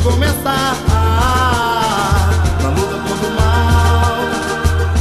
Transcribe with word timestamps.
recomeçar. 0.00 0.76
Na 2.62 2.68
luta 2.70 2.96
contra 3.06 3.26
o 3.26 3.34
mal, 3.36 4.16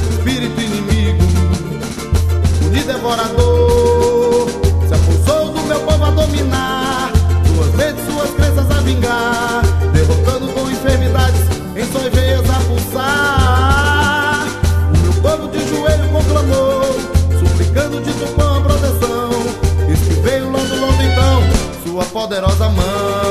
o 0.06 0.10
espírito 0.14 0.62
inimigo, 0.62 1.24
o 2.66 2.70
devorador, 2.70 4.50
é 4.84 4.88
se 4.88 4.94
apossou 4.94 5.54
do 5.54 5.62
meu 5.62 5.80
povo 5.82 6.04
a 6.04 6.12
dominar. 6.12 7.12
Suas 7.56 7.76
redes, 7.76 8.04
suas 8.06 8.30
crenças 8.32 8.70
a 8.70 8.82
vingar, 8.82 9.62
derrotando 9.94 10.52
com 10.54 10.70
enfermidades 10.70 11.42
em 11.76 11.92
suas 11.92 12.14
veias 12.14 12.50
a 12.50 12.60
pulsar. 12.68 14.48
O 14.94 14.98
meu 14.98 15.14
povo 15.22 15.48
de 15.48 15.60
joelho 15.70 16.10
conclamou, 16.10 16.84
suplicando 17.40 18.02
de 18.02 18.12
Tupã 18.14 18.58
a 18.58 18.62
proteção. 18.62 19.30
Isso 19.92 20.22
veio 20.22 20.50
logo, 20.52 20.76
logo 20.76 21.02
então, 21.02 21.42
sua 21.86 22.06
poderosa 22.06 22.70
mão. 22.70 23.29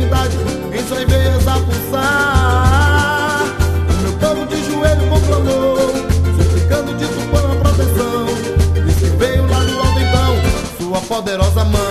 em 0.00 0.88
suas 0.88 1.04
veias 1.04 1.46
a 1.46 1.54
pulsar. 1.60 3.42
O 3.88 3.92
meu 4.02 4.12
povo 4.14 4.46
de 4.46 4.56
joelho 4.64 5.08
conclamou, 5.08 5.76
suplicando 6.42 6.94
de 6.96 7.06
Tupã 7.06 7.52
a 7.52 7.56
proteção. 7.56 8.26
Disse 8.86 9.10
que 9.10 9.16
veio 9.16 9.46
lá 9.46 9.60
do 9.60 9.78
alto 9.78 10.00
então, 10.00 10.36
sua 10.78 11.00
poderosa 11.02 11.64
mão. 11.64 11.83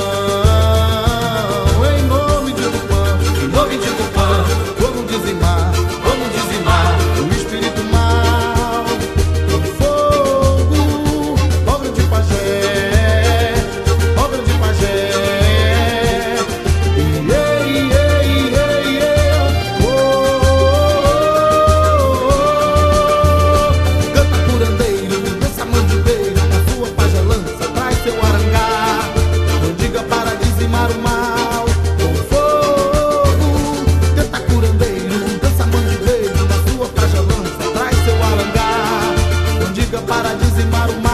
desembar 40.54 40.90
o 40.92 41.02
mar. 41.02 41.13